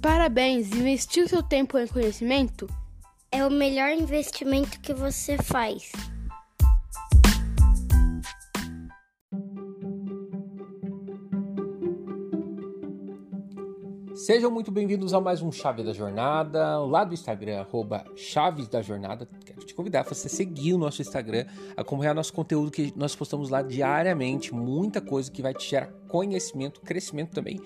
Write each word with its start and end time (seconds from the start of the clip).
Parabéns! 0.00 0.72
Investiu 0.72 1.28
seu 1.28 1.42
tempo 1.42 1.76
em 1.78 1.86
conhecimento? 1.86 2.66
É 3.30 3.44
o 3.46 3.50
melhor 3.50 3.90
investimento 3.90 4.80
que 4.80 4.94
você 4.94 5.36
faz. 5.36 5.92
Sejam 14.14 14.50
muito 14.50 14.72
bem-vindos 14.72 15.14
a 15.14 15.20
mais 15.20 15.40
um 15.40 15.52
Chave 15.52 15.84
da 15.84 15.92
Jornada, 15.92 16.80
lá 16.80 17.04
do 17.04 17.14
Instagram, 17.14 17.60
arroba 17.60 18.04
Chaves 18.16 18.66
da 18.66 18.82
Jornada. 18.82 19.28
Quero 19.44 19.60
te 19.60 19.72
convidar 19.72 20.00
a 20.00 20.02
você 20.02 20.28
seguir 20.28 20.74
o 20.74 20.78
nosso 20.78 21.00
Instagram, 21.00 21.46
acompanhar 21.76 22.14
nosso 22.14 22.32
conteúdo 22.32 22.72
que 22.72 22.92
nós 22.96 23.14
postamos 23.14 23.50
lá 23.50 23.62
diariamente, 23.62 24.52
muita 24.52 25.00
coisa 25.00 25.30
que 25.30 25.40
vai 25.40 25.54
te 25.54 25.68
gerar 25.68 25.92
conhecimento, 26.08 26.80
crescimento 26.80 27.30
também, 27.30 27.60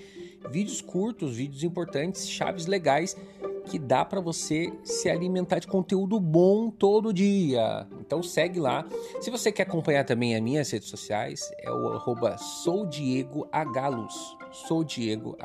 vídeos 0.50 0.82
curtos, 0.82 1.36
vídeos 1.36 1.64
importantes, 1.64 2.28
chaves 2.28 2.66
legais 2.66 3.16
que 3.64 3.78
dá 3.78 4.04
para 4.04 4.20
você 4.20 4.72
se 4.84 5.08
alimentar 5.08 5.58
de 5.58 5.66
conteúdo 5.66 6.20
bom 6.20 6.70
todo 6.70 7.12
dia. 7.12 7.86
Então 8.00 8.22
segue 8.22 8.60
lá. 8.60 8.86
Se 9.20 9.30
você 9.30 9.50
quer 9.50 9.62
acompanhar 9.62 10.04
também 10.04 10.36
as 10.36 10.42
minhas 10.42 10.70
redes 10.70 10.88
sociais, 10.88 11.50
é 11.58 11.70
o 11.70 11.94
arroba 11.94 12.36
soudiegohluz. 12.36 14.36
Sou 14.52 14.84
Diego 14.84 15.36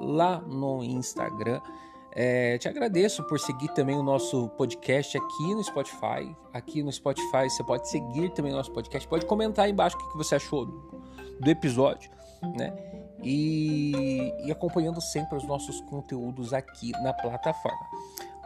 lá 0.00 0.40
no 0.40 0.82
Instagram. 0.82 1.60
É, 2.18 2.56
te 2.56 2.66
agradeço 2.66 3.22
por 3.24 3.38
seguir 3.38 3.68
também 3.74 3.94
o 3.94 4.02
nosso 4.02 4.48
podcast 4.50 5.18
aqui 5.18 5.54
no 5.54 5.62
Spotify. 5.62 6.34
Aqui 6.50 6.82
no 6.82 6.90
Spotify 6.90 7.50
você 7.50 7.62
pode 7.62 7.90
seguir 7.90 8.30
também 8.32 8.52
o 8.52 8.56
nosso 8.56 8.72
podcast, 8.72 9.06
pode 9.06 9.26
comentar 9.26 9.66
aí 9.66 9.70
embaixo 9.70 9.98
o 9.98 10.12
que 10.12 10.16
você 10.16 10.36
achou 10.36 10.64
do, 10.64 11.50
episódio, 11.50 12.10
né? 12.56 12.74
E, 13.22 14.32
e 14.46 14.50
acompanhando 14.50 14.98
sempre 14.98 15.36
os 15.36 15.44
nossos 15.44 15.82
conteúdos 15.82 16.54
aqui 16.54 16.92
na 17.02 17.12
plataforma. 17.12 17.86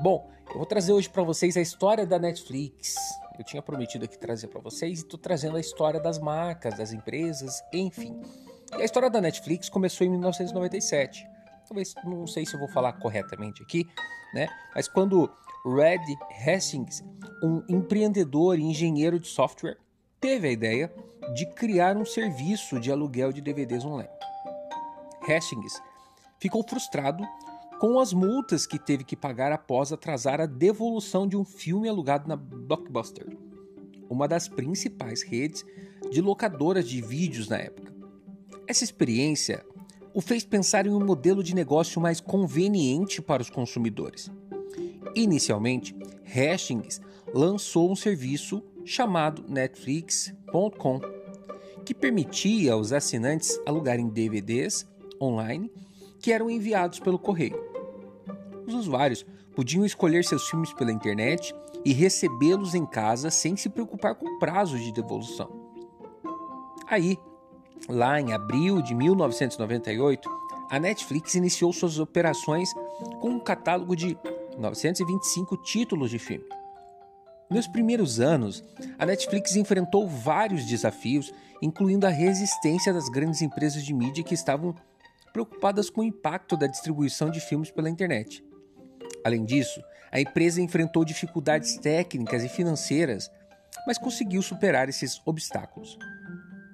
Bom, 0.03 0.29
eu 0.49 0.57
vou 0.57 0.67
trazer 0.67 0.93
hoje 0.93 1.09
para 1.09 1.23
vocês 1.23 1.57
a 1.57 1.61
história 1.61 2.05
da 2.05 2.19
Netflix. 2.19 2.97
Eu 3.39 3.45
tinha 3.45 3.63
prometido 3.63 4.05
aqui 4.05 4.19
trazer 4.19 4.49
para 4.49 4.61
vocês 4.61 4.99
e 4.99 5.03
estou 5.03 5.19
trazendo 5.19 5.57
a 5.57 5.61
história 5.61 6.01
das 6.01 6.19
marcas, 6.19 6.77
das 6.77 6.93
empresas, 6.93 7.63
enfim. 7.73 8.21
E 8.77 8.83
a 8.83 8.85
história 8.85 9.09
da 9.09 9.21
Netflix 9.21 9.69
começou 9.69 10.05
em 10.05 10.11
1997. 10.11 11.30
Talvez, 11.71 11.95
não 12.05 12.27
sei 12.27 12.45
se 12.45 12.53
eu 12.55 12.59
vou 12.59 12.69
falar 12.69 12.95
corretamente 12.95 13.63
aqui, 13.63 13.87
né? 14.35 14.49
Mas 14.75 14.89
quando 14.89 15.31
Red 15.65 16.17
Hastings, 16.45 17.01
um 17.45 17.63
empreendedor 17.69 18.59
e 18.59 18.63
engenheiro 18.65 19.21
de 19.21 19.29
software, 19.29 19.79
teve 20.21 20.49
a 20.49 20.51
ideia 20.51 20.93
de 21.33 21.47
criar 21.47 21.97
um 21.97 22.05
serviço 22.05 22.81
de 22.81 22.91
aluguel 22.91 23.33
de 23.33 23.41
DVDs 23.41 23.85
online. 23.85 24.11
Hastings 25.29 25.81
ficou 26.41 26.67
frustrado 26.69 27.25
com 27.79 28.01
as 28.01 28.13
multas 28.13 28.67
que 28.67 28.77
teve 28.77 29.05
que 29.05 29.15
pagar 29.15 29.53
após 29.53 29.93
atrasar 29.93 30.41
a 30.41 30.47
devolução 30.47 31.25
de 31.25 31.37
um 31.37 31.45
filme 31.45 31.89
alugado 31.89 32.27
na 32.27 32.35
Blockbuster, 32.35 33.29
uma 34.11 34.27
das 34.27 34.49
principais 34.49 35.23
redes 35.23 35.65
de 36.11 36.21
locadoras 36.21 36.89
de 36.89 37.01
vídeos 37.01 37.49
na 37.49 37.59
época. 37.59 37.95
Essa 38.67 38.83
experiência 38.83 39.65
o 40.13 40.21
fez 40.21 40.45
pensar 40.45 40.87
em 40.87 40.91
um 40.91 41.05
modelo 41.05 41.43
de 41.43 41.55
negócio 41.55 42.01
mais 42.01 42.21
conveniente 42.21 43.23
para 43.23 43.43
os 43.43 43.51
consumidores. 43.51 44.31
Inicialmente, 45.15 45.95
Hastings 46.25 47.01
lançou 47.33 47.91
um 47.91 47.97
serviço 47.97 48.63
chamado 48.85 49.45
Netflix.com, 49.49 51.01
que 51.85 51.95
permitia 51.95 52.73
aos 52.73 52.93
assinantes 52.93 53.61
alugarem 53.67 54.09
DVDs 54.09 54.87
online 55.21 55.71
que 56.21 56.33
eram 56.33 56.51
enviados 56.51 57.01
pelo 57.01 57.19
correio. 57.19 57.59
Os 58.67 58.75
usuários 58.75 59.25
podiam 59.55 59.85
escolher 59.85 60.25
seus 60.25 60.49
filmes 60.49 60.73
pela 60.73 60.93
internet 60.93 61.55
e 61.85 61.93
recebê-los 61.93 62.75
em 62.75 62.87
casa 62.87 63.31
sem 63.31 63.57
se 63.57 63.69
preocupar 63.69 64.15
com 64.15 64.39
prazos 64.39 64.81
de 64.81 64.93
devolução. 64.93 65.51
Aí, 66.87 67.19
Lá 67.89 68.21
em 68.21 68.33
abril 68.33 68.83
de 68.83 68.95
1998, 68.95 70.29
a 70.71 70.79
Netflix 70.79 71.35
iniciou 71.35 71.73
suas 71.73 71.99
operações 71.99 72.73
com 73.21 73.31
um 73.31 73.41
catálogo 73.41 73.97
de 73.97 74.17
925 74.59 75.57
títulos 75.59 76.11
de 76.11 76.19
filme. 76.19 76.47
Nos 77.51 77.67
primeiros 77.67 78.21
anos, 78.21 78.63
a 78.97 79.05
Netflix 79.05 79.57
enfrentou 79.57 80.07
vários 80.07 80.65
desafios, 80.65 81.33
incluindo 81.61 82.07
a 82.07 82.11
resistência 82.11 82.93
das 82.93 83.09
grandes 83.09 83.43
empresas 83.43 83.83
de 83.83 83.93
mídia 83.93 84.23
que 84.23 84.35
estavam 84.35 84.75
preocupadas 85.33 85.91
com 85.91 86.03
o 86.03 86.05
impacto 86.05 86.57
da 86.57 86.69
distribuição 86.69 87.31
de 87.31 87.41
filmes 87.41 87.71
pela 87.71 87.91
internet. 87.91 88.45
Além 89.25 89.45
disso, 89.45 89.83
a 90.13 90.21
empresa 90.21 90.63
enfrentou 90.63 91.05
dificuldades 91.05 91.77
técnicas 91.77 92.45
e 92.45 92.49
financeiras, 92.49 93.31
mas 93.87 93.99
conseguiu 93.99 94.43
superar 94.43 94.89
esses 94.89 95.21
obstáculos. 95.25 95.99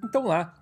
Então, 0.03 0.25
lá, 0.25 0.53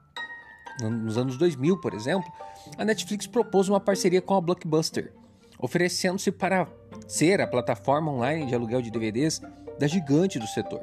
nos 0.81 1.17
anos 1.17 1.37
2000, 1.37 1.79
por 1.79 1.93
exemplo, 1.93 2.31
a 2.77 2.83
Netflix 2.83 3.27
propôs 3.27 3.69
uma 3.69 3.79
parceria 3.79 4.21
com 4.21 4.35
a 4.35 4.41
Blockbuster, 4.41 5.13
oferecendo-se 5.59 6.31
para 6.31 6.67
ser 7.07 7.39
a 7.41 7.47
plataforma 7.47 8.11
online 8.11 8.45
de 8.45 8.55
aluguel 8.55 8.81
de 8.81 8.91
DVDs 8.91 9.41
da 9.79 9.87
gigante 9.87 10.39
do 10.39 10.47
setor. 10.47 10.81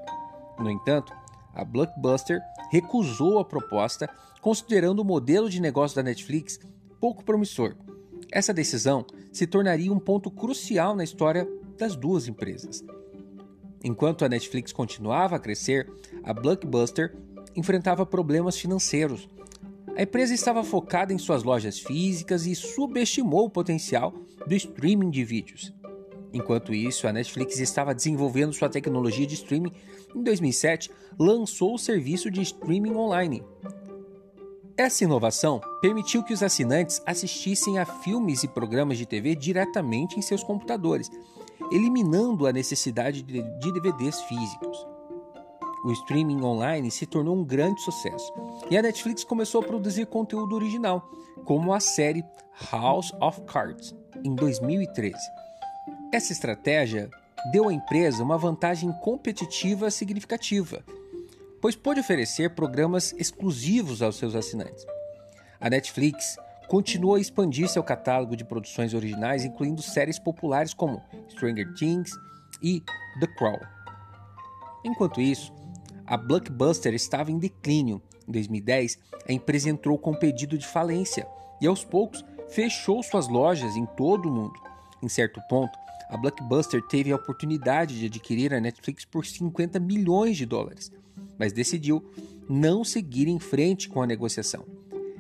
No 0.59 0.71
entanto, 0.71 1.13
a 1.55 1.65
Blockbuster 1.65 2.41
recusou 2.71 3.39
a 3.39 3.45
proposta, 3.45 4.09
considerando 4.41 5.01
o 5.01 5.05
modelo 5.05 5.51
de 5.51 5.61
negócio 5.61 5.97
da 5.97 6.03
Netflix 6.03 6.59
pouco 7.01 7.25
promissor. 7.25 7.75
Essa 8.31 8.55
decisão 8.55 9.05
se 9.31 9.47
tornaria 9.47 9.93
um 9.93 9.99
ponto 9.99 10.31
crucial 10.31 10.97
na 10.97 11.05
história 11.05 11.47
das 11.77 11.95
duas 11.95 12.29
empresas. 12.29 12.83
Enquanto 13.85 14.25
a 14.25 14.29
Netflix 14.29 14.73
continuava 14.73 15.37
a 15.37 15.39
crescer, 15.39 15.93
a 16.23 16.33
Blockbuster 16.33 17.15
enfrentava 17.55 18.07
problemas 18.07 18.57
financeiros 18.57 19.29
a 19.97 20.03
empresa 20.03 20.33
estava 20.33 20.65
focada 20.65 21.13
em 21.13 21.19
suas 21.19 21.43
lojas 21.43 21.79
físicas 21.79 22.47
e 22.47 22.55
subestimou 22.55 23.47
o 23.47 23.51
potencial 23.51 24.13
do 24.47 24.55
streaming 24.55 25.11
de 25.11 25.23
vídeos. 25.23 25.73
Enquanto 26.33 26.73
isso, 26.73 27.07
a 27.07 27.13
Netflix 27.13 27.59
estava 27.59 27.95
desenvolvendo 27.95 28.55
sua 28.55 28.71
tecnologia 28.71 29.27
de 29.27 29.35
streaming. 29.35 29.73
Em 30.15 30.23
2007, 30.23 30.91
lançou 31.19 31.75
o 31.75 31.79
serviço 31.79 32.31
de 32.31 32.41
streaming 32.41 32.95
online. 32.95 33.43
Essa 34.79 35.05
inovação 35.05 35.61
permitiu 35.83 36.23
que 36.23 36.33
os 36.33 36.43
assinantes 36.43 37.03
assistissem 37.05 37.79
a 37.79 37.85
filmes 37.85 38.43
e 38.43 38.49
programas 38.49 38.97
de 38.97 39.05
TV 39.05 39.37
diretamente 39.37 40.19
em 40.19 40.23
seus 40.23 40.43
computadores, 40.43 41.11
eliminando 41.71 42.47
a 42.47 42.53
necessidade 42.53 43.23
de 43.23 43.73
DVDs 43.73 44.23
físicos 44.23 44.92
o 45.85 45.93
streaming 45.93 46.43
online 46.43 46.91
se 46.91 47.07
tornou 47.07 47.37
um 47.37 47.45
grande 47.45 47.81
sucesso 47.83 48.33
e 48.71 48.77
a 48.77 48.83
Netflix 48.83 49.25
começou 49.25 49.61
a 49.61 49.65
produzir 49.65 50.07
conteúdo 50.07 50.55
original, 50.55 51.11
como 51.45 51.73
a 51.73 51.81
série 51.81 52.25
House 52.71 53.13
of 53.21 53.41
Cards, 53.43 53.95
em 54.25 54.35
2013. 54.35 55.17
Essa 56.13 56.33
estratégia 56.33 57.11
deu 57.51 57.69
à 57.69 57.73
empresa 57.73 58.23
uma 58.23 58.39
vantagem 58.39 58.93
competitiva 59.01 59.91
significativa, 59.91 60.85
pois 61.61 61.75
pôde 61.75 62.01
oferecer 62.01 62.55
programas 62.55 63.13
exclusivos 63.15 64.03
aos 64.03 64.17
seus 64.17 64.35
assinantes. 64.35 64.87
A 65.61 65.69
Netflix 65.69 66.37
continuou 66.69 67.17
a 67.17 67.21
expandir 67.21 67.69
seu 67.69 67.83
catálogo 67.83 68.37
de 68.37 68.45
produções 68.45 68.95
originais, 68.95 69.45
incluindo 69.45 69.83
séries 69.83 70.19
populares 70.19 70.73
como 70.73 71.03
Stranger 71.29 71.73
Things 71.75 72.13
e 72.63 72.81
The 73.21 73.27
Crown. 73.37 73.61
Enquanto 74.85 75.21
isso, 75.21 75.53
a 76.07 76.17
Blockbuster 76.17 76.95
estava 76.95 77.31
em 77.31 77.39
declínio. 77.39 78.03
Em 78.27 78.33
2010, 78.33 78.99
a 79.29 79.33
empresa 79.33 79.71
entrou 79.71 79.99
com 79.99 80.13
um 80.13 80.19
pedido 80.19 80.57
de 80.59 80.67
falência 80.67 81.27
e, 81.61 81.67
aos 81.67 81.85
poucos, 81.85 82.25
fechou 82.49 83.03
suas 83.03 83.29
lojas 83.29 83.77
em 83.77 83.87
todo 83.87 84.29
o 84.29 84.33
mundo. 84.33 84.61
Em 85.03 85.09
certo 85.09 85.41
ponto, 85.49 85.77
a 86.09 86.17
Blockbuster 86.17 86.83
teve 86.83 87.11
a 87.11 87.17
oportunidade 87.17 87.99
de 87.99 88.07
adquirir 88.07 88.53
a 88.53 88.61
Netflix 88.61 89.05
por 89.05 89.25
50 89.25 89.81
milhões 89.81 90.37
de 90.37 90.45
dólares, 90.45 90.93
mas 91.39 91.53
decidiu 91.53 92.05
não 92.49 92.85
seguir 92.85 93.29
em 93.29 93.39
frente 93.39 93.89
com 93.89 94.03
a 94.03 94.07
negociação. 94.07 94.65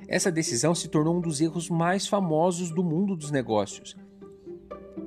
Essa 0.06 0.30
decisão 0.30 0.74
se 0.74 0.88
tornou 0.88 1.16
um 1.16 1.20
dos 1.20 1.40
erros 1.40 1.70
mais 1.70 2.06
famosos 2.06 2.70
do 2.70 2.84
mundo 2.84 3.16
dos 3.16 3.30
negócios. 3.30 3.96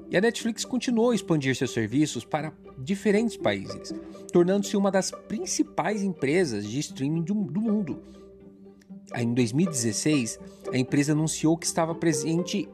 E 0.09 0.17
a 0.17 0.21
Netflix 0.21 0.65
continuou 0.65 1.11
a 1.11 1.15
expandir 1.15 1.55
seus 1.55 1.71
serviços 1.71 2.25
para 2.25 2.51
diferentes 2.77 3.37
países, 3.37 3.93
tornando-se 4.31 4.75
uma 4.75 4.91
das 4.91 5.11
principais 5.11 6.03
empresas 6.03 6.65
de 6.65 6.79
streaming 6.79 7.21
do, 7.21 7.35
mundo. 7.35 8.01
Em 9.15 9.33
2016, 9.33 10.39
a 10.73 10.77
empresa 10.77 11.13
anunciou 11.13 11.57
que 11.57 11.65
estava 11.65 11.95
presente 11.95 12.67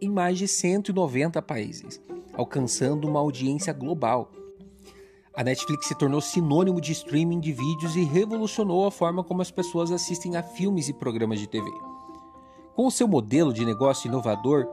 em 0.00 0.10
mais 0.10 0.38
de 0.38 0.48
190 0.48 1.40
países, 1.42 2.00
alcançando 2.32 3.08
uma 3.08 3.20
audiência 3.20 3.72
global. 3.72 4.30
A 5.34 5.42
Netflix 5.42 5.88
se 5.88 5.98
tornou 5.98 6.20
sinônimo 6.20 6.80
de 6.80 6.92
streaming 6.92 7.40
de 7.40 7.52
vídeos 7.52 7.96
e 7.96 8.04
revolucionou 8.04 8.86
a 8.86 8.90
forma 8.90 9.24
como 9.24 9.42
as 9.42 9.50
pessoas 9.50 9.90
assistem 9.90 10.36
a 10.36 10.42
filmes 10.42 10.88
e 10.88 10.92
programas 10.92 11.40
de 11.40 11.48
TV. 11.48 11.68
Com 12.74 12.90
seu 12.90 13.06
modelo 13.06 13.52
de 13.52 13.64
negócio 13.64 14.08
inovador, 14.08 14.66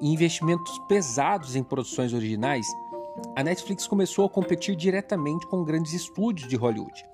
e 0.00 0.12
investimentos 0.12 0.78
pesados 0.88 1.56
em 1.56 1.62
produções 1.62 2.12
originais, 2.12 2.66
a 3.36 3.42
Netflix 3.42 3.86
começou 3.86 4.24
a 4.24 4.30
competir 4.30 4.74
diretamente 4.74 5.46
com 5.46 5.64
grandes 5.64 5.92
estúdios 5.92 6.48
de 6.48 6.56
Hollywood. 6.56 7.04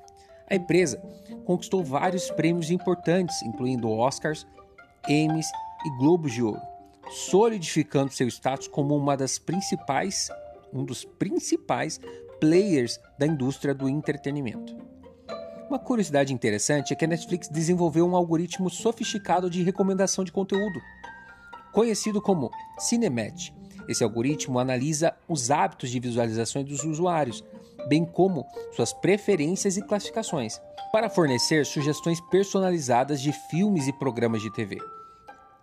A 0.51 0.55
empresa 0.55 1.03
conquistou 1.45 1.83
vários 1.83 2.31
prêmios 2.31 2.71
importantes, 2.71 3.43
incluindo 3.43 3.91
Oscars, 3.91 4.47
Emmys 5.09 5.47
e 5.85 5.99
Globos 5.99 6.33
de 6.33 6.43
Ouro, 6.43 6.61
solidificando 7.11 8.13
seu 8.13 8.29
status 8.29 8.69
como 8.69 8.97
uma 8.97 9.17
das 9.17 9.39
principais, 9.39 10.31
um 10.73 10.85
dos 10.85 11.05
principais 11.05 12.01
players 12.41 12.99
da 13.19 13.27
indústria 13.27 13.75
do 13.75 13.89
entretenimento. 13.89 14.77
Uma 15.69 15.79
curiosidade 15.79 16.33
interessante 16.33 16.93
é 16.93 16.97
que 16.97 17.05
a 17.05 17.09
Netflix 17.09 17.49
desenvolveu 17.49 18.07
um 18.07 18.15
algoritmo 18.15 18.69
sofisticado 18.69 19.49
de 19.49 19.63
recomendação 19.63 20.23
de 20.23 20.31
conteúdo, 20.31 20.81
conhecido 21.73 22.21
como 22.21 22.51
Cinematch. 22.79 23.51
Esse 23.89 24.03
algoritmo 24.03 24.59
analisa 24.59 25.15
os 25.29 25.51
hábitos 25.51 25.91
de 25.91 26.01
visualizações 26.01 26.67
dos 26.67 26.85
usuários, 26.85 27.45
bem 27.89 28.05
como 28.05 28.47
suas 28.73 28.93
preferências 28.93 29.77
e 29.77 29.83
classificações, 29.83 30.61
para 30.93 31.11
fornecer 31.11 31.67
sugestões 31.67 32.21
personalizadas 32.21 33.21
de 33.21 33.33
filmes 33.51 33.89
e 33.89 33.93
programas 33.93 34.41
de 34.43 34.53
TV. 34.53 34.79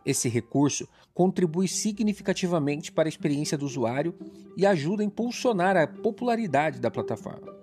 Esse 0.05 0.27
recurso 0.27 0.87
contribui 1.13 1.67
significativamente 1.67 2.91
para 2.91 3.07
a 3.07 3.09
experiência 3.09 3.57
do 3.57 3.65
usuário 3.65 4.15
e 4.57 4.65
ajuda 4.65 5.03
a 5.03 5.05
impulsionar 5.05 5.77
a 5.77 5.87
popularidade 5.87 6.79
da 6.79 6.89
plataforma. 6.89 7.61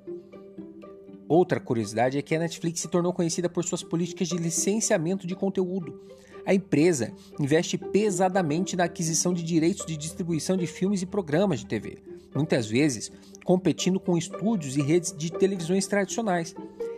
Outra 1.29 1.61
curiosidade 1.61 2.17
é 2.17 2.23
que 2.23 2.35
a 2.35 2.39
Netflix 2.39 2.81
se 2.81 2.89
tornou 2.89 3.13
conhecida 3.13 3.51
por 3.51 3.63
suas 3.65 3.83
políticas 3.83 4.29
de 4.29 4.39
licenciamento 4.39 5.27
de 5.27 5.37
conteúdo. 5.37 6.01
A 6.49 6.55
empresa 6.55 7.13
investe 7.39 7.77
pesadamente 7.77 8.75
na 8.75 8.85
aquisição 8.85 9.35
de 9.35 9.43
direitos 9.43 9.85
de 9.85 9.99
distribuição 9.99 10.57
de 10.57 10.67
filmes 10.67 11.03
e 11.03 11.07
programas 11.07 11.61
de 11.61 11.67
TV, 11.67 11.99
muitas 12.35 12.67
vezes 12.67 13.13
competindo 13.45 14.01
com 14.01 14.17
estúdios 14.17 14.75
e 14.75 14.81
redes 14.81 15.15
de 15.15 15.31
televisões 15.31 15.87
tradicionais. 15.87 16.55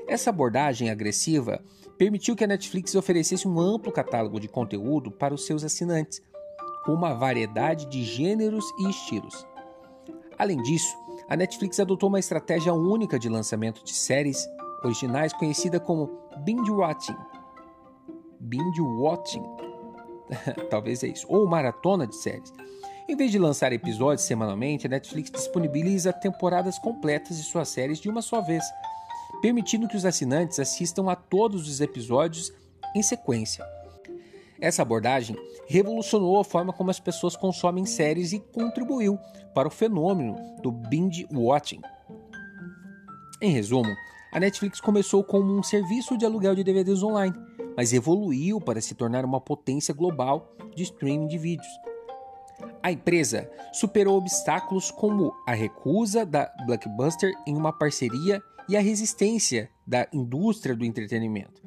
Essa 0.06 0.31
abordagem 0.31 0.88
agressiva 0.88 1.61
permitiu 1.99 2.37
que 2.37 2.44
a 2.44 2.47
Netflix 2.47 2.94
oferecesse 2.94 3.49
um 3.49 3.58
amplo 3.58 3.91
catálogo 3.91 4.38
de 4.38 4.47
conteúdo 4.47 5.11
para 5.11 5.35
os 5.35 5.44
seus 5.44 5.64
assinantes, 5.64 6.23
com 6.85 6.94
uma 6.94 7.12
variedade 7.12 7.87
de 7.87 8.05
gêneros 8.05 8.64
e 8.79 8.88
estilos. 8.88 9.44
Além 10.38 10.62
disso, 10.62 10.97
a 11.29 11.37
Netflix 11.37 11.81
adotou 11.81 12.08
uma 12.08 12.20
estratégia 12.20 12.73
única 12.73 13.19
de 13.19 13.29
lançamento 13.29 13.82
de 13.82 13.94
séries 13.94 14.49
originais 14.85 15.32
conhecida 15.32 15.81
como 15.81 16.08
binge 16.44 16.70
watching. 16.70 17.17
Binge 18.41 18.81
watching, 18.81 19.45
talvez 20.71 21.05
é 21.05 21.09
isso, 21.09 21.27
ou 21.29 21.47
maratona 21.47 22.07
de 22.07 22.17
séries. 22.17 22.53
Em 23.09 23.17
vez 23.17 23.31
de 23.31 23.39
lançar 23.39 23.73
episódios 23.73 24.23
semanalmente, 24.23 24.87
a 24.87 24.91
Netflix 24.91 25.31
disponibiliza 25.31 26.13
temporadas 26.13 26.79
completas 26.79 27.37
de 27.37 27.43
suas 27.43 27.69
séries 27.69 27.99
de 27.99 28.09
uma 28.09 28.23
só 28.23 28.41
vez, 28.41 28.65
permitindo 29.43 29.89
que 29.89 29.97
os 29.97 30.05
assinantes 30.05 30.59
assistam 30.59 31.11
a 31.11 31.17
todos 31.17 31.69
os 31.69 31.81
episódios 31.81 32.53
em 32.95 33.03
sequência. 33.03 33.65
Essa 34.61 34.83
abordagem 34.83 35.37
revolucionou 35.67 36.39
a 36.39 36.45
forma 36.45 36.73
como 36.73 36.91
as 36.91 37.01
pessoas 37.01 37.35
consomem 37.35 37.85
séries 37.85 38.33
e 38.33 38.39
contribuiu 38.39 39.19
para 39.55 39.69
o 39.69 39.71
fenômeno 39.71 40.37
do 40.63 40.71
binge 40.71 41.27
watching. 41.33 41.81
Em 43.41 43.51
resumo, 43.51 43.91
a 44.33 44.39
Netflix 44.39 44.81
começou 44.81 45.25
como 45.25 45.53
um 45.53 45.63
serviço 45.63 46.17
de 46.17 46.25
aluguel 46.25 46.55
de 46.55 46.63
DVDs 46.63 47.03
online, 47.03 47.35
mas 47.81 47.94
evoluiu 47.94 48.61
para 48.61 48.79
se 48.79 48.94
tornar 48.94 49.25
uma 49.25 49.41
potência 49.41 49.94
global 49.94 50.55
de 50.77 50.82
streaming 50.82 51.27
de 51.27 51.38
vídeos. 51.38 51.81
A 52.82 52.93
empresa 52.93 53.50
superou 53.73 54.19
obstáculos 54.19 54.91
como 54.91 55.32
a 55.47 55.55
recusa 55.55 56.27
da 56.27 56.53
Blockbuster 56.67 57.32
em 57.47 57.56
uma 57.56 57.73
parceria 57.73 58.43
e 58.69 58.77
a 58.77 58.82
resistência 58.82 59.71
da 59.87 60.06
indústria 60.12 60.77
do 60.77 60.85
entretenimento 60.85 61.62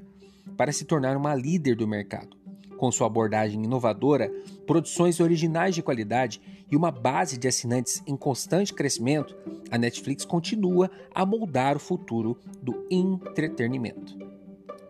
para 0.55 0.71
se 0.71 0.85
tornar 0.85 1.17
uma 1.17 1.33
líder 1.33 1.75
do 1.75 1.87
mercado 1.87 2.37
com 2.77 2.91
sua 2.91 3.07
abordagem 3.07 3.63
inovadora, 3.63 4.31
produções 4.67 5.19
originais 5.19 5.73
de 5.73 5.81
qualidade 5.81 6.39
e 6.71 6.75
uma 6.75 6.91
base 6.91 7.39
de 7.39 7.47
assinantes 7.47 8.03
em 8.05 8.15
constante 8.15 8.71
crescimento, 8.71 9.35
a 9.71 9.79
Netflix 9.79 10.25
continua 10.25 10.91
a 11.15 11.25
moldar 11.25 11.75
o 11.75 11.79
futuro 11.79 12.37
do 12.61 12.85
entretenimento. 12.91 14.15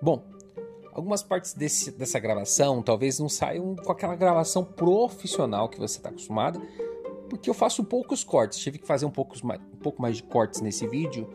Bom, 0.02 0.33
algumas 0.94 1.24
partes 1.24 1.54
desse, 1.54 1.92
dessa 1.92 2.20
gravação 2.20 2.82
talvez 2.82 3.20
não 3.20 3.30
saiam 3.30 3.76
com 3.76 3.92
aquela 3.92 4.16
gravação 4.16 4.64
profissional 4.64 5.68
que 5.68 5.80
você 5.80 5.98
está 5.98 6.10
acostumado, 6.10 6.62
porque 7.30 7.50
eu 7.50 7.54
faço 7.54 7.84
poucos 7.84 8.24
cortes. 8.24 8.60
Tive 8.60 8.80
que 8.80 8.88
fazer 8.88 9.06
um 9.06 9.12
pouco, 9.12 9.36
mais, 9.46 9.62
um 9.62 9.78
pouco 9.78 10.02
mais 10.02 10.18
de 10.18 10.24
cortes 10.24 10.62
nesse 10.62 10.88
vídeo, 10.88 11.28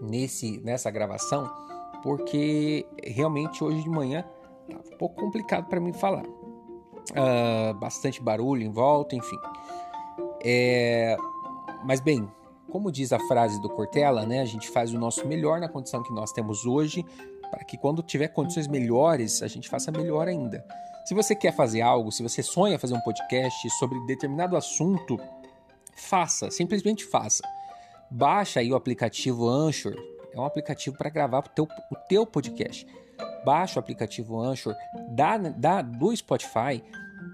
nesse, 0.00 0.58
nessa 0.58 0.90
gravação, 0.90 1.50
porque 2.02 2.86
realmente 3.02 3.62
hoje 3.62 3.82
de 3.82 3.90
manhã 3.90 4.24
Tá 4.70 4.78
um 4.94 4.98
pouco 4.98 5.14
complicado 5.16 5.66
para 5.66 5.80
mim 5.80 5.92
falar. 5.92 6.24
Uh, 6.24 7.74
bastante 7.74 8.20
barulho 8.20 8.62
em 8.62 8.70
volta, 8.70 9.14
enfim. 9.14 9.38
É... 10.44 11.16
Mas 11.84 12.00
bem, 12.00 12.28
como 12.70 12.90
diz 12.90 13.12
a 13.12 13.18
frase 13.28 13.60
do 13.60 13.68
Cortella, 13.68 14.26
né, 14.26 14.40
a 14.40 14.44
gente 14.44 14.68
faz 14.68 14.92
o 14.92 14.98
nosso 14.98 15.26
melhor 15.26 15.60
na 15.60 15.68
condição 15.68 16.02
que 16.02 16.12
nós 16.12 16.32
temos 16.32 16.66
hoje, 16.66 17.04
para 17.50 17.64
que 17.64 17.76
quando 17.76 18.02
tiver 18.02 18.28
condições 18.28 18.66
melhores, 18.66 19.42
a 19.42 19.46
gente 19.46 19.68
faça 19.68 19.90
melhor 19.90 20.28
ainda. 20.28 20.64
Se 21.04 21.14
você 21.14 21.34
quer 21.34 21.54
fazer 21.54 21.80
algo, 21.80 22.10
se 22.10 22.22
você 22.22 22.42
sonha 22.42 22.78
fazer 22.78 22.94
um 22.94 23.00
podcast 23.00 23.70
sobre 23.78 23.98
determinado 24.06 24.56
assunto, 24.56 25.18
faça, 25.94 26.50
simplesmente 26.50 27.04
faça. 27.04 27.42
Baixa 28.10 28.60
aí 28.60 28.72
o 28.72 28.76
aplicativo 28.76 29.48
Anchor, 29.48 29.94
é 30.32 30.38
um 30.38 30.44
aplicativo 30.44 30.96
para 30.96 31.10
gravar 31.10 31.38
o 31.38 31.48
teu, 31.48 31.64
o 31.64 31.96
teu 32.08 32.26
podcast 32.26 32.86
baixa 33.46 33.78
o 33.78 33.80
aplicativo 33.80 34.40
Anchor 34.40 34.74
da, 35.08 35.80
do 35.82 36.14
Spotify 36.16 36.82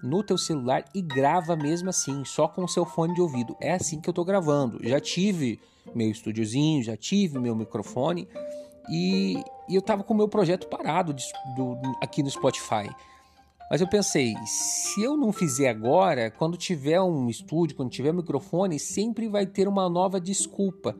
no 0.02 0.22
teu 0.22 0.36
celular 0.36 0.84
e 0.94 1.00
grava 1.00 1.56
mesmo 1.56 1.88
assim, 1.88 2.22
só 2.24 2.46
com 2.46 2.64
o 2.64 2.68
seu 2.68 2.84
fone 2.84 3.14
de 3.14 3.20
ouvido. 3.22 3.56
É 3.60 3.72
assim 3.72 3.98
que 3.98 4.10
eu 4.10 4.12
tô 4.12 4.24
gravando. 4.24 4.78
Já 4.86 5.00
tive 5.00 5.58
meu 5.94 6.10
estúdiozinho, 6.10 6.82
já 6.82 6.96
tive 6.96 7.38
meu 7.38 7.56
microfone 7.56 8.28
e, 8.90 9.42
e 9.68 9.74
eu 9.74 9.82
tava 9.82 10.02
com 10.02 10.14
o 10.14 10.16
meu 10.16 10.28
projeto 10.28 10.68
parado 10.68 11.12
de, 11.12 11.24
do, 11.56 11.78
aqui 12.00 12.22
no 12.22 12.30
Spotify. 12.30 12.88
Mas 13.70 13.80
eu 13.80 13.88
pensei, 13.88 14.34
se 14.44 15.02
eu 15.02 15.16
não 15.16 15.32
fizer 15.32 15.68
agora, 15.68 16.30
quando 16.30 16.58
tiver 16.58 17.00
um 17.00 17.28
estúdio, 17.30 17.74
quando 17.74 17.90
tiver 17.90 18.10
um 18.12 18.16
microfone, 18.16 18.78
sempre 18.78 19.28
vai 19.28 19.46
ter 19.46 19.66
uma 19.66 19.88
nova 19.88 20.20
desculpa. 20.20 20.94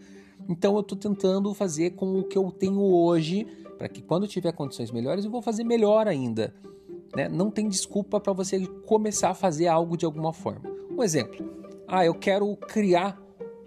Então 0.48 0.74
eu 0.74 0.80
estou 0.80 0.96
tentando 0.96 1.52
fazer 1.52 1.90
com 1.90 2.18
o 2.18 2.24
que 2.24 2.38
eu 2.38 2.50
tenho 2.50 2.80
hoje 2.80 3.46
para 3.76 3.88
que 3.88 4.00
quando 4.00 4.26
tiver 4.26 4.52
condições 4.52 4.90
melhores 4.90 5.24
eu 5.24 5.30
vou 5.30 5.42
fazer 5.42 5.64
melhor 5.64 6.06
ainda. 6.06 6.54
Né? 7.14 7.28
Não 7.28 7.50
tem 7.50 7.68
desculpa 7.68 8.18
para 8.18 8.32
você 8.32 8.66
começar 8.86 9.30
a 9.30 9.34
fazer 9.34 9.66
algo 9.66 9.96
de 9.96 10.04
alguma 10.04 10.32
forma. 10.32 10.70
Um 10.90 11.02
exemplo: 11.02 11.44
ah, 11.86 12.04
eu 12.04 12.14
quero 12.14 12.56
criar 12.56 13.20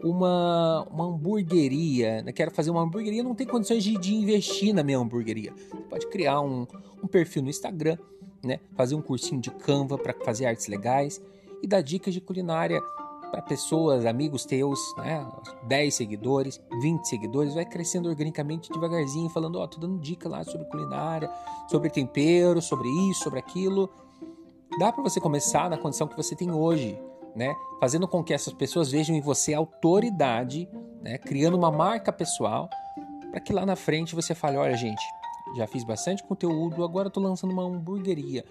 uma, 0.05 0.87
uma 0.91 1.05
hamburgueria, 1.05 2.21
né? 2.21 2.31
quero 2.31 2.51
fazer 2.51 2.69
uma 2.69 2.81
hamburgueria, 2.81 3.23
não 3.23 3.33
tem 3.33 3.47
condições 3.47 3.83
de, 3.83 3.97
de 3.97 4.13
investir 4.13 4.73
na 4.73 4.83
minha 4.83 4.99
hamburgueria. 4.99 5.51
Você 5.51 5.77
pode 5.89 6.07
criar 6.07 6.41
um, 6.41 6.67
um 7.03 7.07
perfil 7.07 7.41
no 7.41 7.49
Instagram, 7.49 7.97
né? 8.43 8.59
fazer 8.75 8.93
um 8.93 9.01
cursinho 9.01 9.41
de 9.41 9.49
Canva 9.49 9.97
para 9.97 10.13
fazer 10.13 10.45
artes 10.45 10.67
legais 10.67 11.19
e 11.61 11.67
dar 11.67 11.81
dicas 11.81 12.13
de 12.13 12.21
culinária 12.21 12.79
para 13.31 13.41
pessoas, 13.41 14.05
amigos 14.05 14.45
teus, 14.45 14.79
né? 14.97 15.27
10 15.63 15.93
seguidores, 15.93 16.61
20 16.79 17.05
seguidores, 17.05 17.55
vai 17.55 17.65
crescendo 17.65 18.07
organicamente 18.07 18.71
devagarzinho, 18.71 19.27
falando, 19.29 19.57
ó, 19.57 19.63
oh, 19.63 19.67
tô 19.67 19.79
dando 19.79 19.99
dica 19.99 20.29
lá 20.29 20.43
sobre 20.43 20.67
culinária, 20.67 21.29
sobre 21.67 21.89
tempero, 21.89 22.61
sobre 22.61 22.87
isso, 23.09 23.23
sobre 23.23 23.39
aquilo. 23.39 23.89
Dá 24.79 24.91
para 24.91 25.03
você 25.03 25.19
começar 25.19 25.67
na 25.69 25.77
condição 25.77 26.07
que 26.07 26.15
você 26.15 26.35
tem 26.35 26.51
hoje, 26.51 26.97
né? 27.35 27.55
Fazendo 27.79 28.07
com 28.07 28.23
que 28.23 28.33
essas 28.33 28.53
pessoas 28.53 28.91
vejam 28.91 29.15
em 29.15 29.21
você 29.21 29.53
autoridade, 29.53 30.69
né? 31.01 31.17
Criando 31.17 31.57
uma 31.57 31.71
marca 31.71 32.11
pessoal, 32.11 32.69
para 33.31 33.39
que 33.39 33.51
lá 33.51 33.65
na 33.65 33.75
frente 33.75 34.15
você 34.15 34.33
fale, 34.33 34.57
olha, 34.57 34.75
gente, 34.77 35.03
já 35.55 35.67
fiz 35.67 35.83
bastante 35.83 36.23
conteúdo, 36.23 36.83
agora 36.83 37.09
tô 37.09 37.19
lançando 37.19 37.51
uma 37.51 37.63
hamburgueria. 37.63 38.45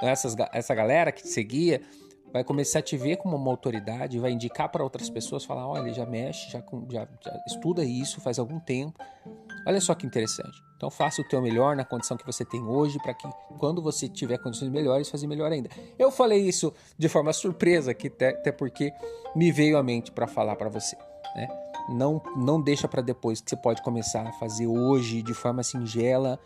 Essas, 0.00 0.36
essa 0.52 0.74
galera 0.74 1.10
que 1.10 1.22
te 1.22 1.28
seguia 1.28 1.82
vai 2.32 2.44
começar 2.44 2.80
a 2.80 2.82
te 2.82 2.96
ver 2.96 3.16
como 3.16 3.36
uma 3.36 3.50
autoridade, 3.50 4.18
vai 4.18 4.30
indicar 4.30 4.68
para 4.68 4.82
outras 4.82 5.08
pessoas, 5.08 5.44
falar, 5.44 5.66
olha, 5.66 5.92
já 5.92 6.04
mexe, 6.04 6.50
já, 6.50 6.62
já, 6.90 7.08
já, 7.24 7.42
estuda 7.46 7.84
isso 7.84 8.20
faz 8.20 8.38
algum 8.38 8.58
tempo. 8.58 8.98
Olha 9.66 9.80
só 9.80 9.94
que 9.94 10.06
interessante. 10.06 10.62
Então 10.76 10.90
faça 10.90 11.20
o 11.20 11.24
teu 11.24 11.42
melhor 11.42 11.74
na 11.74 11.84
condição 11.84 12.16
que 12.16 12.24
você 12.24 12.44
tem 12.44 12.62
hoje, 12.62 12.98
para 13.02 13.12
que 13.12 13.28
quando 13.58 13.82
você 13.82 14.08
tiver 14.08 14.38
condições 14.38 14.70
melhores, 14.70 15.08
fazer 15.08 15.26
melhor 15.26 15.50
ainda. 15.50 15.68
Eu 15.98 16.10
falei 16.10 16.40
isso 16.40 16.72
de 16.96 17.08
forma 17.08 17.32
surpresa, 17.32 17.90
até, 17.90 18.28
até 18.28 18.52
porque 18.52 18.92
me 19.34 19.50
veio 19.50 19.76
à 19.76 19.82
mente 19.82 20.12
para 20.12 20.26
falar 20.26 20.56
para 20.56 20.68
você. 20.68 20.96
Né? 21.34 21.48
Não, 21.88 22.22
não 22.36 22.60
deixa 22.60 22.86
para 22.86 23.02
depois, 23.02 23.40
que 23.40 23.50
você 23.50 23.56
pode 23.56 23.82
começar 23.82 24.26
a 24.26 24.32
fazer 24.32 24.66
hoje 24.66 25.22
de 25.22 25.34
forma 25.34 25.62
singela. 25.62 26.38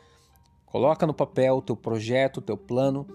Coloca 0.67 1.07
no 1.07 1.13
papel 1.13 1.57
o 1.57 1.63
teu 1.63 1.77
projeto, 1.77 2.39
o 2.39 2.43
teu 2.43 2.57
plano 2.57 3.07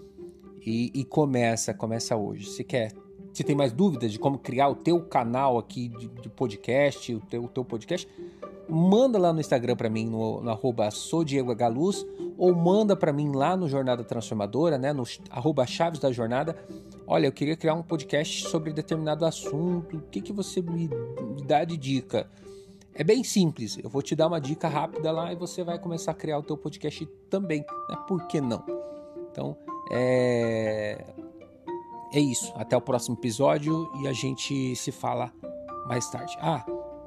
e, 0.67 0.91
e 0.93 1.05
começa, 1.05 1.73
começa 1.73 2.17
hoje. 2.17 2.49
Se 2.49 2.61
quer, 2.61 2.91
se 3.31 3.41
tem 3.41 3.55
mais 3.55 3.71
dúvidas 3.71 4.11
de 4.11 4.19
como 4.19 4.37
criar 4.37 4.67
o 4.67 4.75
teu 4.75 4.99
canal 5.01 5.57
aqui 5.57 5.87
de, 5.87 6.09
de 6.09 6.27
podcast, 6.27 7.15
o 7.15 7.21
teu, 7.21 7.45
o 7.45 7.47
teu 7.47 7.63
podcast, 7.63 8.05
manda 8.67 9.17
lá 9.17 9.31
no 9.31 9.39
Instagram 9.39 9.77
para 9.77 9.89
mim, 9.89 10.07
no, 10.07 10.41
no 10.41 10.49
arroba 10.49 10.89
ou 12.37 12.53
manda 12.53 12.97
para 12.97 13.13
mim 13.13 13.31
lá 13.31 13.55
no 13.55 13.69
Jornada 13.69 14.03
Transformadora, 14.03 14.77
né, 14.77 14.91
no 14.91 15.03
arroba 15.29 15.65
Chaves 15.65 16.01
da 16.01 16.11
Jornada. 16.11 16.57
Olha, 17.07 17.27
eu 17.27 17.31
queria 17.31 17.55
criar 17.55 17.73
um 17.73 17.81
podcast 17.81 18.49
sobre 18.49 18.73
determinado 18.73 19.25
assunto, 19.25 19.95
o 19.95 20.01
que, 20.01 20.19
que 20.19 20.33
você 20.33 20.61
me, 20.61 20.89
me 20.89 21.43
dá 21.43 21.63
de 21.63 21.77
dica? 21.77 22.29
É 22.93 23.05
bem 23.05 23.23
simples, 23.23 23.77
eu 23.81 23.89
vou 23.89 24.01
te 24.01 24.17
dar 24.17 24.27
uma 24.27 24.41
dica 24.41 24.67
rápida 24.67 25.13
lá 25.13 25.31
e 25.31 25.35
você 25.37 25.63
vai 25.63 25.79
começar 25.79 26.11
a 26.11 26.15
criar 26.15 26.39
o 26.39 26.43
teu 26.43 26.57
podcast 26.57 27.05
também, 27.29 27.61
né? 27.87 27.95
Por 28.05 28.27
que 28.27 28.41
não? 28.41 28.65
Então, 29.31 29.55
é... 29.91 31.05
é 32.13 32.19
isso. 32.19 32.53
Até 32.55 32.75
o 32.75 32.81
próximo 32.81 33.15
episódio 33.15 33.91
e 34.01 34.07
a 34.07 34.13
gente 34.13 34.75
se 34.75 34.91
fala 34.91 35.31
mais 35.87 36.09
tarde. 36.09 36.37
Ah, 36.41 36.65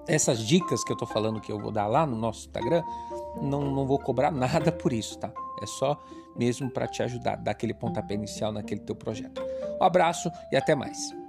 essas 0.08 0.40
dicas 0.40 0.82
que 0.82 0.92
eu 0.92 0.96
tô 0.96 1.06
falando 1.06 1.40
que 1.40 1.52
eu 1.52 1.58
vou 1.58 1.70
dar 1.70 1.87
lá 1.87 2.06
no 2.06 2.16
nosso 2.16 2.40
Instagram, 2.40 2.82
não, 3.40 3.70
não 3.70 3.87
vou 3.87 3.99
cobrar 3.99 4.30
nada 4.30 4.72
por 4.72 4.92
isso, 4.92 5.18
tá? 5.18 5.32
É 5.62 5.66
só 5.66 5.99
mesmo 6.37 6.70
para 6.70 6.87
te 6.87 7.02
ajudar, 7.02 7.37
dar 7.37 7.50
aquele 7.50 7.75
pontapé 7.75 8.14
inicial 8.14 8.52
naquele 8.52 8.80
teu 8.80 8.94
projeto. 8.94 9.42
Um 9.80 9.84
abraço 9.84 10.30
e 10.50 10.56
até 10.56 10.75
mais. 10.75 11.20